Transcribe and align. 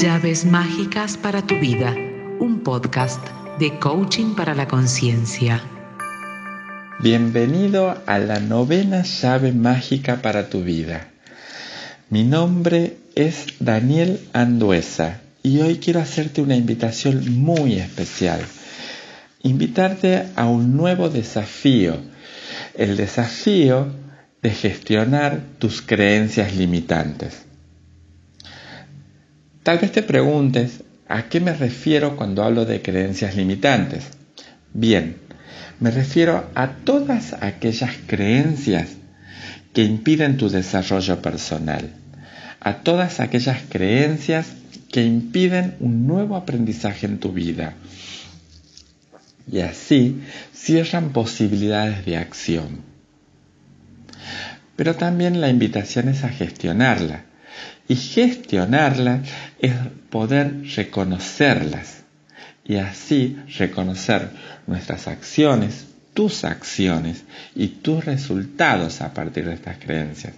Llaves 0.00 0.46
mágicas 0.46 1.18
para 1.18 1.46
tu 1.46 1.56
vida, 1.58 1.94
un 2.38 2.60
podcast 2.64 3.22
de 3.58 3.78
coaching 3.78 4.34
para 4.34 4.54
la 4.54 4.66
conciencia. 4.66 5.62
Bienvenido 7.00 8.02
a 8.06 8.18
la 8.18 8.40
novena 8.40 9.02
llave 9.02 9.52
mágica 9.52 10.22
para 10.22 10.48
tu 10.48 10.62
vida. 10.62 11.08
Mi 12.08 12.24
nombre 12.24 12.96
es 13.14 13.44
Daniel 13.58 14.26
Anduesa 14.32 15.20
y 15.42 15.60
hoy 15.60 15.76
quiero 15.76 16.00
hacerte 16.00 16.40
una 16.40 16.56
invitación 16.56 17.38
muy 17.38 17.74
especial. 17.74 18.40
Invitarte 19.42 20.28
a 20.34 20.46
un 20.46 20.78
nuevo 20.78 21.10
desafío. 21.10 21.98
El 22.72 22.96
desafío 22.96 23.88
de 24.40 24.48
gestionar 24.48 25.42
tus 25.58 25.82
creencias 25.82 26.56
limitantes. 26.56 27.49
Tal 29.62 29.78
vez 29.78 29.92
te 29.92 30.02
preguntes, 30.02 30.84
¿a 31.06 31.24
qué 31.28 31.38
me 31.38 31.52
refiero 31.52 32.16
cuando 32.16 32.42
hablo 32.42 32.64
de 32.64 32.80
creencias 32.80 33.36
limitantes? 33.36 34.04
Bien, 34.72 35.16
me 35.80 35.90
refiero 35.90 36.48
a 36.54 36.68
todas 36.76 37.34
aquellas 37.34 37.94
creencias 38.06 38.88
que 39.74 39.84
impiden 39.84 40.38
tu 40.38 40.48
desarrollo 40.48 41.20
personal, 41.20 41.90
a 42.60 42.78
todas 42.78 43.20
aquellas 43.20 43.60
creencias 43.68 44.46
que 44.90 45.04
impiden 45.04 45.76
un 45.80 46.06
nuevo 46.06 46.36
aprendizaje 46.36 47.04
en 47.04 47.18
tu 47.18 47.32
vida. 47.32 47.74
Y 49.50 49.60
así 49.60 50.22
cierran 50.54 51.12
posibilidades 51.12 52.06
de 52.06 52.16
acción. 52.16 52.80
Pero 54.76 54.96
también 54.96 55.42
la 55.42 55.50
invitación 55.50 56.08
es 56.08 56.24
a 56.24 56.30
gestionarla 56.30 57.24
y 57.88 57.96
gestionarlas 57.96 59.28
es 59.58 59.74
poder 60.10 60.62
reconocerlas 60.76 62.02
y 62.64 62.76
así 62.76 63.36
reconocer 63.58 64.30
nuestras 64.66 65.08
acciones, 65.08 65.86
tus 66.14 66.44
acciones 66.44 67.24
y 67.54 67.68
tus 67.68 68.04
resultados 68.04 69.00
a 69.00 69.12
partir 69.12 69.46
de 69.46 69.54
estas 69.54 69.78
creencias. 69.78 70.34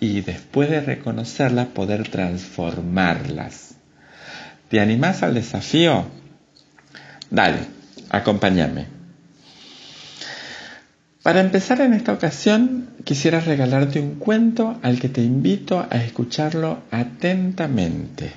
Y 0.00 0.22
después 0.22 0.70
de 0.70 0.80
reconocerlas, 0.80 1.66
poder 1.68 2.08
transformarlas. 2.08 3.74
¿Te 4.70 4.80
animás 4.80 5.22
al 5.22 5.34
desafío? 5.34 6.06
Dale, 7.30 7.58
acompáñame. 8.08 8.99
Para 11.22 11.40
empezar 11.40 11.82
en 11.82 11.92
esta 11.92 12.14
ocasión, 12.14 12.88
quisiera 13.04 13.40
regalarte 13.40 14.00
un 14.00 14.14
cuento 14.14 14.78
al 14.82 14.98
que 14.98 15.10
te 15.10 15.22
invito 15.22 15.86
a 15.90 15.98
escucharlo 15.98 16.78
atentamente. 16.90 18.32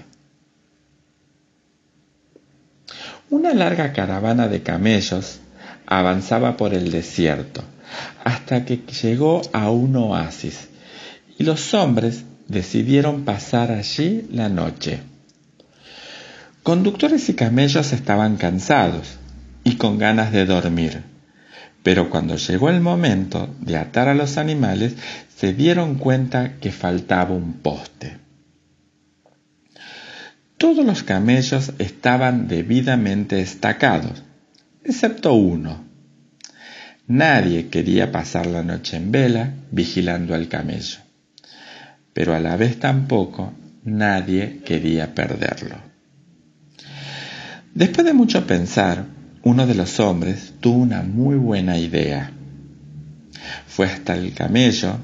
Una 3.30 3.54
larga 3.54 3.94
caravana 3.94 4.50
de 4.50 4.64
camellos 4.64 5.40
avanzaba 5.86 6.58
por 6.58 6.74
el 6.74 6.92
desierto 6.92 7.64
hasta 8.24 8.66
que 8.66 8.82
llegó 9.02 9.42
a 9.54 9.72
un 9.72 9.96
oasis 9.96 10.68
y 11.38 11.46
los 11.46 11.74
hombres 11.74 12.26
decidieron 12.50 13.24
pasar 13.24 13.72
allí 13.72 14.28
la 14.30 14.50
noche. 14.50 15.00
Conductores 16.64 17.30
y 17.30 17.34
camellos 17.34 17.94
estaban 17.94 18.36
cansados 18.36 19.18
y 19.64 19.78
con 19.78 19.98
ganas 19.98 20.34
de 20.34 20.46
dormir 20.46 21.13
pero 21.84 22.10
cuando 22.10 22.38
llegó 22.38 22.70
el 22.70 22.80
momento 22.80 23.54
de 23.60 23.78
atar 23.78 24.08
a 24.08 24.16
los 24.16 24.38
animales, 24.38 24.96
se 25.36 25.54
dieron 25.54 25.96
cuenta 25.96 26.58
que 26.60 26.72
faltaba 26.72 27.36
un 27.36 27.54
poste. 27.54 28.18
Todos 30.58 30.86
los 30.86 31.04
camellos 31.04 31.74
estaban 31.78 32.48
debidamente 32.48 33.42
estacados, 33.42 34.24
excepto 34.86 35.34
uno. 35.34 35.84
Nadie 37.06 37.68
quería 37.68 38.14
pasar 38.14 38.46
la 38.46 38.64
noche 38.64 38.96
en 38.96 39.12
vela 39.12 39.54
vigilando 39.72 40.34
al 40.34 40.48
camello, 40.48 41.00
pero 42.14 42.34
a 42.34 42.40
la 42.40 42.56
vez 42.56 42.80
tampoco 42.80 43.54
nadie 43.84 44.62
quería 44.64 45.14
perderlo. 45.14 45.76
Después 47.74 48.06
de 48.06 48.14
mucho 48.14 48.48
pensar, 48.48 49.06
uno 49.44 49.68
de 49.68 49.76
los 49.76 50.00
hombres 50.00 50.54
tuvo 50.62 50.78
una 50.78 51.02
muy 51.04 51.36
buena 51.36 51.78
idea. 51.78 52.32
Fue 53.68 53.88
hasta 53.88 54.16
el 54.16 54.34
camello, 54.34 54.98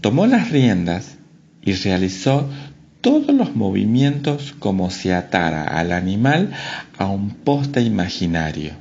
tomó 0.00 0.26
las 0.26 0.50
riendas 0.50 1.16
y 1.62 1.74
realizó 1.74 2.50
todos 3.00 3.34
los 3.34 3.54
movimientos 3.54 4.54
como 4.58 4.90
si 4.90 5.10
atara 5.10 5.64
al 5.64 5.92
animal 5.92 6.50
a 6.98 7.06
un 7.06 7.30
poste 7.30 7.82
imaginario. 7.82 8.72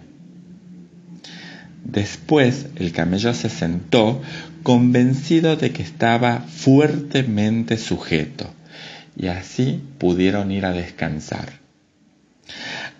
Después 1.83 2.67
el 2.75 2.91
camello 2.91 3.33
se 3.33 3.49
sentó 3.49 4.21
convencido 4.63 5.57
de 5.57 5.71
que 5.71 5.83
estaba 5.83 6.39
fuertemente 6.39 7.77
sujeto 7.77 8.51
y 9.15 9.27
así 9.27 9.81
pudieron 9.97 10.51
ir 10.51 10.65
a 10.65 10.71
descansar. 10.71 11.59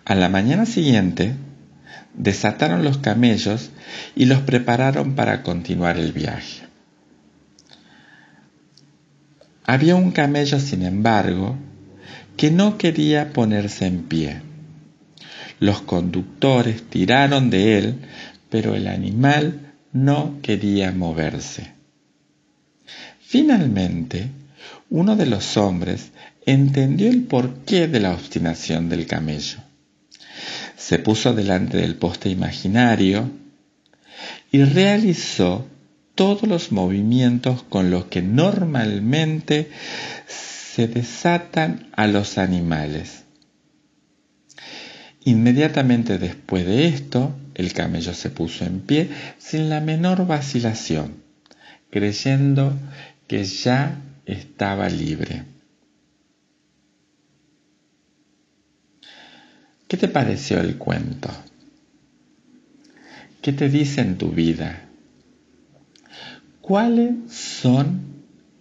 A 0.05 0.15
la 0.15 0.29
mañana 0.29 0.65
siguiente 0.65 1.35
desataron 2.13 2.83
los 2.83 2.97
camellos 2.97 3.71
y 4.15 4.25
los 4.25 4.39
prepararon 4.41 5.15
para 5.15 5.43
continuar 5.43 5.97
el 5.97 6.11
viaje. 6.11 6.63
Había 9.65 9.95
un 9.95 10.11
camello, 10.11 10.59
sin 10.59 10.83
embargo, 10.83 11.55
que 12.35 12.51
no 12.51 12.77
quería 12.77 13.31
ponerse 13.31 13.85
en 13.85 14.03
pie. 14.03 14.41
Los 15.59 15.81
conductores 15.81 16.83
tiraron 16.83 17.49
de 17.49 17.77
él, 17.77 17.95
pero 18.49 18.75
el 18.75 18.87
animal 18.87 19.73
no 19.93 20.39
quería 20.41 20.91
moverse. 20.91 21.73
Finalmente, 23.19 24.29
uno 24.89 25.15
de 25.15 25.27
los 25.27 25.55
hombres 25.55 26.11
entendió 26.45 27.09
el 27.09 27.23
porqué 27.23 27.87
de 27.87 27.99
la 27.99 28.11
obstinación 28.11 28.89
del 28.89 29.05
camello 29.05 29.59
se 30.81 30.97
puso 30.97 31.33
delante 31.33 31.77
del 31.77 31.95
poste 31.95 32.29
imaginario 32.29 33.29
y 34.51 34.63
realizó 34.63 35.67
todos 36.15 36.43
los 36.43 36.71
movimientos 36.71 37.63
con 37.63 37.91
los 37.91 38.05
que 38.05 38.23
normalmente 38.23 39.69
se 40.27 40.87
desatan 40.87 41.87
a 41.95 42.07
los 42.07 42.39
animales. 42.39 43.23
Inmediatamente 45.23 46.17
después 46.17 46.65
de 46.65 46.87
esto, 46.87 47.35
el 47.53 47.73
camello 47.73 48.15
se 48.15 48.31
puso 48.31 48.65
en 48.65 48.79
pie 48.79 49.09
sin 49.37 49.69
la 49.69 49.81
menor 49.81 50.25
vacilación, 50.25 51.23
creyendo 51.91 52.73
que 53.27 53.43
ya 53.43 54.01
estaba 54.25 54.89
libre. 54.89 55.50
¿Qué 59.91 59.97
te 59.97 60.07
pareció 60.07 60.61
el 60.61 60.77
cuento? 60.77 61.27
¿Qué 63.41 63.51
te 63.51 63.67
dice 63.67 63.99
en 63.99 64.17
tu 64.17 64.29
vida? 64.29 64.83
¿Cuáles 66.61 67.29
son 67.29 67.99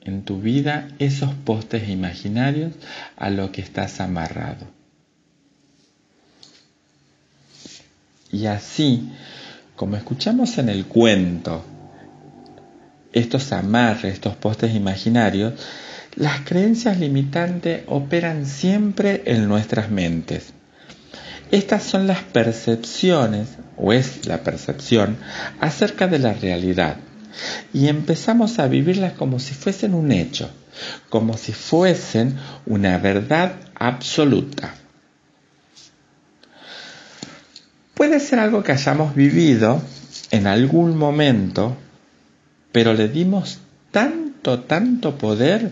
en 0.00 0.24
tu 0.24 0.40
vida 0.40 0.88
esos 0.98 1.32
postes 1.32 1.88
imaginarios 1.88 2.72
a 3.16 3.30
los 3.30 3.50
que 3.50 3.60
estás 3.60 4.00
amarrado? 4.00 4.66
Y 8.32 8.46
así, 8.46 9.08
como 9.76 9.94
escuchamos 9.94 10.58
en 10.58 10.68
el 10.68 10.86
cuento, 10.86 11.64
estos 13.12 13.52
amarres, 13.52 14.14
estos 14.14 14.34
postes 14.34 14.74
imaginarios, 14.74 15.54
las 16.16 16.40
creencias 16.40 16.98
limitantes 16.98 17.84
operan 17.86 18.46
siempre 18.46 19.22
en 19.26 19.46
nuestras 19.46 19.92
mentes 19.92 20.54
estas 21.50 21.82
son 21.82 22.06
las 22.06 22.22
percepciones, 22.22 23.48
o 23.76 23.92
es 23.92 24.26
la 24.26 24.42
percepción, 24.42 25.16
acerca 25.60 26.06
de 26.06 26.18
la 26.18 26.32
realidad. 26.32 26.96
Y 27.72 27.88
empezamos 27.88 28.58
a 28.58 28.68
vivirlas 28.68 29.14
como 29.14 29.38
si 29.38 29.54
fuesen 29.54 29.94
un 29.94 30.12
hecho, 30.12 30.50
como 31.08 31.36
si 31.36 31.52
fuesen 31.52 32.36
una 32.66 32.98
verdad 32.98 33.54
absoluta. 33.74 34.74
Puede 37.94 38.20
ser 38.20 38.38
algo 38.38 38.62
que 38.62 38.72
hayamos 38.72 39.14
vivido 39.14 39.82
en 40.30 40.46
algún 40.46 40.96
momento, 40.96 41.76
pero 42.72 42.94
le 42.94 43.08
dimos 43.08 43.58
tanto, 44.42 44.60
tanto 44.60 45.18
poder 45.18 45.70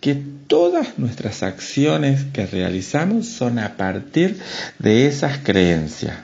que 0.00 0.14
todas 0.14 0.98
nuestras 0.98 1.42
acciones 1.42 2.24
que 2.32 2.46
realizamos 2.46 3.26
son 3.26 3.58
a 3.58 3.76
partir 3.76 4.38
de 4.78 5.06
esas 5.06 5.38
creencias. 5.38 6.18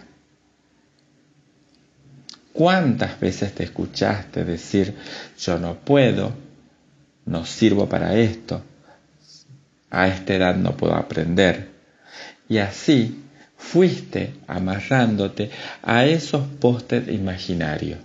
¿Cuántas 2.53 3.21
veces 3.21 3.55
te 3.55 3.65
escuchaste 3.65 4.45
decir 4.45 4.95
yo 5.39 5.59
no 5.59 5.77
puedo, 5.77 6.33
no 7.25 7.45
sirvo 7.47 7.89
para 7.89 8.17
esto, 8.17 8.63
a 9.91 10.09
esta 10.09 10.35
edad 10.35 10.57
no 10.57 10.77
puedo 10.77 10.95
aprender. 10.95 11.69
Y 12.49 12.59
así 12.59 13.23
fuiste 13.57 14.35
amarrándote 14.47 15.51
a 15.83 16.05
esos 16.05 16.47
postes 16.61 17.09
imaginarios. 17.09 17.99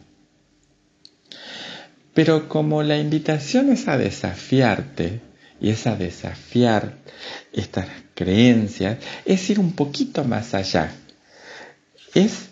Pero 2.13 2.47
como 2.47 2.83
la 2.83 2.97
invitación 2.97 3.71
es 3.71 3.87
a 3.87 3.97
desafiarte 3.97 5.21
y 5.59 5.69
es 5.69 5.87
a 5.87 5.95
desafiar 5.95 6.97
estas 7.51 7.87
creencias, 8.13 8.99
es 9.25 9.49
ir 9.49 9.59
un 9.59 9.73
poquito 9.73 10.23
más 10.23 10.53
allá. 10.53 10.91
Es 12.13 12.49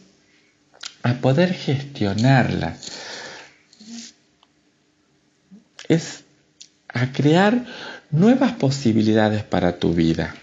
a 1.03 1.13
poder 1.15 1.53
gestionarlas. 1.53 2.91
Es 5.87 6.23
a 6.87 7.11
crear 7.11 7.65
nuevas 8.09 8.53
posibilidades 8.53 9.43
para 9.43 9.77
tu 9.77 9.93
vida. 9.93 10.35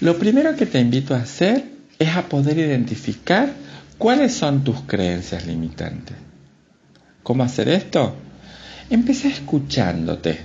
Lo 0.00 0.18
primero 0.18 0.54
que 0.56 0.66
te 0.66 0.80
invito 0.80 1.14
a 1.14 1.20
hacer 1.20 1.73
es 1.98 2.16
a 2.16 2.22
poder 2.22 2.58
identificar 2.58 3.52
cuáles 3.98 4.34
son 4.34 4.64
tus 4.64 4.80
creencias 4.82 5.46
limitantes. 5.46 6.16
¿Cómo 7.22 7.42
hacer 7.42 7.68
esto? 7.68 8.14
Empieza 8.90 9.28
escuchándote. 9.28 10.38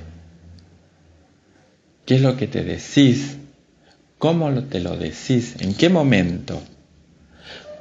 ¿Qué 2.06 2.16
es 2.16 2.22
lo 2.22 2.38
que 2.38 2.48
te 2.48 2.64
decís? 2.64 3.38
¿Cómo 4.18 4.64
te 4.64 4.80
lo 4.80 4.98
decís? 4.98 5.56
¿En 5.60 5.74
qué 5.74 5.90
momento? 5.90 6.62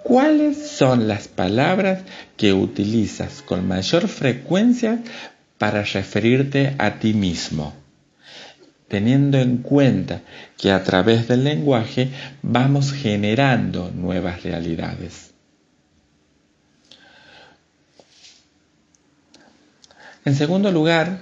¿Cuáles 0.03 0.71
son 0.71 1.07
las 1.07 1.29
palabras 1.29 2.03
que 2.37 2.53
utilizas 2.53 3.43
con 3.43 3.67
mayor 3.69 4.09
frecuencia 4.09 5.03
para 5.59 5.83
referirte 5.83 6.75
a 6.79 6.99
ti 6.99 7.15
mismo? 7.15 7.75
Teniendo 8.89 9.39
en 9.39 9.59
cuenta 9.59 10.23
que 10.57 10.73
a 10.73 10.83
través 10.83 11.29
del 11.29 11.45
lenguaje 11.45 12.11
vamos 12.43 12.93
generando 12.93 13.91
nuevas 13.91 14.43
realidades. 14.43 15.35
En 20.25 20.35
segundo 20.35 20.73
lugar, 20.73 21.21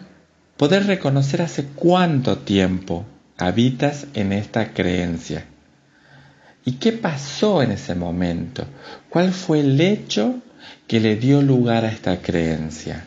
poder 0.56 0.86
reconocer 0.86 1.42
hace 1.42 1.66
cuánto 1.66 2.38
tiempo 2.38 3.04
habitas 3.36 4.06
en 4.14 4.32
esta 4.32 4.72
creencia. 4.72 5.44
¿Y 6.64 6.72
qué 6.72 6.92
pasó 6.92 7.62
en 7.62 7.70
ese 7.70 7.94
momento? 7.94 8.66
¿Cuál 9.08 9.32
fue 9.32 9.60
el 9.60 9.80
hecho 9.80 10.42
que 10.88 10.98
le 10.98 11.16
dio 11.16 11.42
lugar 11.42 11.84
a 11.84 11.88
esta 11.88 12.20
creencia? 12.20 13.04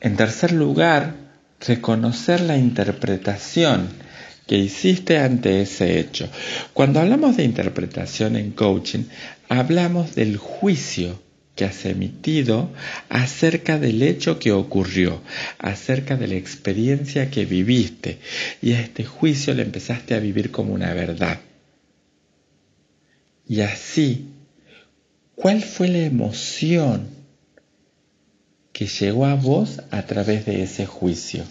En 0.00 0.16
tercer 0.16 0.52
lugar, 0.52 1.25
reconocer 1.60 2.40
la 2.40 2.56
interpretación 2.56 3.88
que 4.46 4.58
hiciste 4.58 5.18
ante 5.18 5.60
ese 5.62 5.98
hecho. 5.98 6.28
Cuando 6.72 7.00
hablamos 7.00 7.36
de 7.36 7.44
interpretación 7.44 8.36
en 8.36 8.52
coaching, 8.52 9.04
hablamos 9.48 10.14
del 10.14 10.36
juicio 10.36 11.20
que 11.56 11.64
has 11.64 11.86
emitido 11.86 12.70
acerca 13.08 13.78
del 13.78 14.02
hecho 14.02 14.38
que 14.38 14.52
ocurrió, 14.52 15.22
acerca 15.58 16.16
de 16.16 16.28
la 16.28 16.34
experiencia 16.34 17.30
que 17.30 17.46
viviste, 17.46 18.18
y 18.60 18.74
a 18.74 18.80
este 18.80 19.04
juicio 19.04 19.54
le 19.54 19.62
empezaste 19.62 20.14
a 20.14 20.20
vivir 20.20 20.50
como 20.50 20.74
una 20.74 20.92
verdad. 20.92 21.40
Y 23.48 23.62
así, 23.62 24.28
¿cuál 25.34 25.62
fue 25.62 25.88
la 25.88 26.00
emoción 26.00 27.15
que 28.76 28.86
llegó 28.86 29.24
a 29.24 29.36
vos 29.36 29.80
a 29.90 30.02
través 30.02 30.44
de 30.44 30.62
ese 30.62 30.84
juicio? 30.84 31.44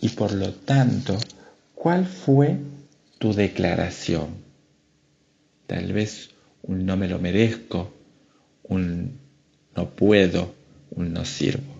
Y 0.00 0.08
por 0.08 0.32
lo 0.32 0.52
tanto, 0.52 1.16
¿cuál 1.76 2.06
fue 2.06 2.58
tu 3.20 3.32
declaración? 3.32 4.30
Tal 5.68 5.92
vez 5.92 6.30
un 6.62 6.86
no 6.86 6.96
me 6.96 7.06
lo 7.06 7.20
merezco, 7.20 7.94
un 8.64 9.20
no 9.76 9.90
puedo, 9.90 10.56
un 10.90 11.12
no 11.12 11.24
sirvo. 11.24 11.72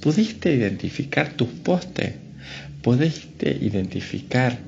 ¿Pudiste 0.00 0.52
identificar 0.52 1.34
tus 1.34 1.48
postes? 1.48 2.14
¿Pudiste 2.82 3.56
identificar 3.60 4.58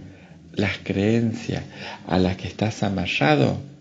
las 0.53 0.79
creencias 0.79 1.65
a 2.07 2.21
las 2.21 2.37
que 2.37 2.47
estás 2.47 2.85
amarrado? 2.85 3.72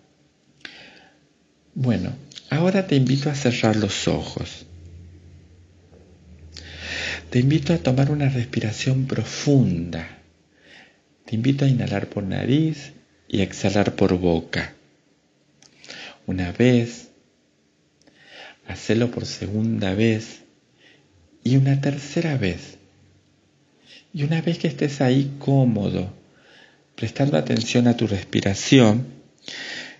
Bueno, 1.73 2.13
ahora 2.50 2.88
te 2.88 2.95
invito 2.95 3.29
a 3.29 3.35
cerrar 3.35 3.75
los 3.75 4.07
ojos. 4.07 4.65
Te 7.29 7.39
invito 7.39 7.73
a 7.73 7.77
tomar 7.77 8.12
una 8.12 8.29
respiración 8.29 9.06
profunda 9.06 10.21
te 11.31 11.35
invito 11.35 11.63
a 11.63 11.69
inhalar 11.69 12.09
por 12.09 12.23
nariz 12.23 12.91
y 13.29 13.39
exhalar 13.39 13.95
por 13.95 14.18
boca. 14.18 14.73
Una 16.27 16.51
vez, 16.51 17.07
hacelo 18.68 19.12
por 19.12 19.25
segunda 19.25 19.94
vez 19.94 20.41
y 21.41 21.56
una 21.56 21.79
tercera 21.79 22.35
vez. 22.35 22.77
Y 24.13 24.23
una 24.23 24.41
vez 24.41 24.57
que 24.57 24.68
estés 24.68 25.00
ahí 25.00 25.38
cómodo, 25.39 26.12
prestando 26.97 27.38
atención 27.38 27.88
a 27.88 27.95
tu 27.95 28.07
respiración, 28.07 29.06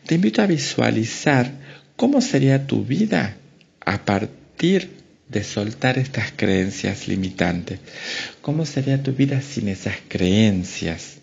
te 0.06 0.16
invito 0.16 0.42
a 0.42 0.48
visualizar 0.48 1.50
cómo 2.02 2.20
sería 2.20 2.66
tu 2.66 2.84
vida 2.84 3.38
a 3.80 4.06
partir 4.06 4.90
de 5.30 5.44
soltar 5.44 6.00
estas 6.00 6.32
creencias 6.36 7.08
limitantes. 7.08 7.80
¿Cómo 8.42 8.66
sería 8.66 9.04
tu 9.04 9.14
vida 9.14 9.40
sin 9.40 9.68
esas 9.68 9.98
creencias? 10.08 11.20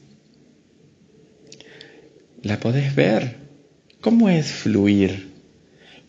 la 2.45 2.61
podés 2.61 2.95
ver. 2.95 3.39
¿Cómo 4.01 4.29
es 4.29 4.47
fluir? 4.53 5.33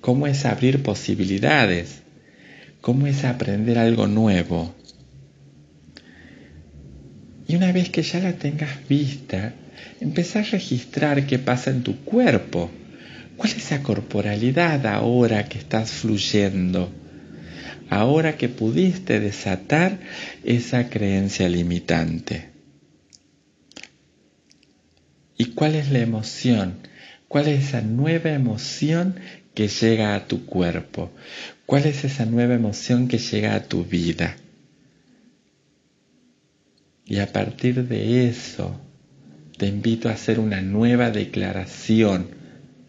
¿Cómo 0.01 0.27
es 0.27 0.45
abrir 0.45 0.83
posibilidades? 0.83 2.04
¿Cómo 2.80 3.07
es 3.07 3.25
aprender 3.25 3.80
algo 3.80 4.06
nuevo? 4.06 4.75
Y 7.48 7.56
una 7.56 7.72
vez 7.72 7.89
que 7.89 8.04
ya 8.04 8.19
la 8.19 8.33
tengas 8.33 8.88
vista, 8.88 9.56
empezá 10.00 10.42
a 10.42 10.44
registrar 10.44 11.25
qué 11.25 11.39
pasa 11.39 11.72
en 11.72 11.81
tu 11.81 11.95
cuerpo. 12.06 12.69
¿Cuál 13.39 13.51
es 13.51 13.57
esa 13.59 13.81
corporalidad 13.81 14.86
ahora 14.86 15.47
que 15.47 15.59
estás 15.59 15.91
fluyendo? 15.91 16.91
Ahora 17.89 18.36
que 18.36 18.50
pudiste 18.50 19.22
desatar 19.22 19.98
esa 20.43 20.89
creencia 20.89 21.48
limitante. 21.48 22.50
¿Y 25.38 25.53
cuál 25.53 25.75
es 25.75 25.89
la 25.89 26.00
emoción? 26.00 26.79
¿Cuál 27.29 27.48
es 27.48 27.69
esa 27.69 27.79
nueva 27.79 28.31
emoción 28.31 29.15
que 29.53 29.69
llega 29.69 30.15
a 30.15 30.27
tu 30.27 30.46
cuerpo? 30.46 31.10
¿Cuál 31.65 31.86
es 31.86 32.03
esa 32.03 32.25
nueva 32.25 32.55
emoción 32.55 33.08
que 33.08 33.19
llega 33.19 33.55
a 33.55 33.63
tu 33.63 33.86
vida? 33.86 34.36
Y 37.05 37.19
a 37.19 37.31
partir 37.31 37.88
de 37.88 38.27
eso, 38.27 38.77
te 39.58 39.67
invito 39.67 40.10
a 40.10 40.12
hacer 40.12 40.41
una 40.41 40.60
nueva 40.60 41.10
declaración 41.10 42.38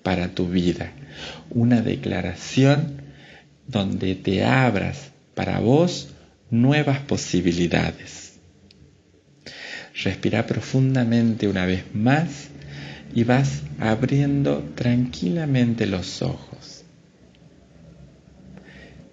para 0.02 0.34
tu 0.34 0.48
vida. 0.48 0.92
Una 1.50 1.82
declaración 1.82 3.02
donde 3.66 4.14
te 4.14 4.44
abras 4.44 5.10
para 5.34 5.60
vos 5.60 6.08
nuevas 6.50 7.00
posibilidades. 7.00 8.38
Respira 10.02 10.46
profundamente 10.46 11.48
una 11.48 11.66
vez 11.66 11.84
más 11.94 12.48
y 13.14 13.24
vas 13.24 13.62
abriendo 13.78 14.70
tranquilamente 14.74 15.86
los 15.86 16.22
ojos. 16.22 16.84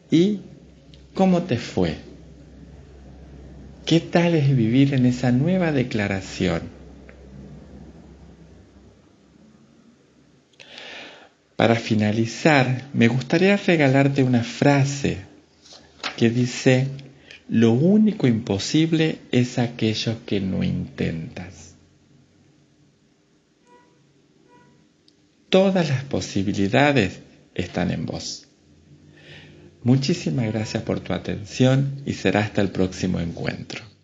¿Y 0.09 0.41
cómo 1.13 1.43
te 1.43 1.57
fue? 1.57 1.95
¿Qué 3.85 3.99
tal 3.99 4.35
es 4.35 4.55
vivir 4.55 4.93
en 4.93 5.05
esa 5.05 5.31
nueva 5.31 5.71
declaración? 5.71 6.76
Para 11.57 11.75
finalizar, 11.75 12.87
me 12.93 13.07
gustaría 13.07 13.57
regalarte 13.57 14.23
una 14.23 14.43
frase 14.43 15.17
que 16.15 16.29
dice, 16.29 16.87
lo 17.49 17.71
único 17.71 18.27
imposible 18.27 19.17
es 19.31 19.57
aquello 19.57 20.23
que 20.27 20.39
no 20.39 20.63
intentas. 20.63 21.73
Todas 25.49 25.89
las 25.89 26.03
posibilidades 26.03 27.21
están 27.55 27.89
en 27.89 28.05
vos. 28.05 28.47
Muchísimas 29.81 30.45
gracias 30.53 30.83
por 30.83 30.99
tu 30.99 31.11
atención 31.11 32.03
y 32.05 32.13
será 32.13 32.41
hasta 32.41 32.61
el 32.61 32.69
próximo 32.69 33.19
encuentro. 33.19 33.96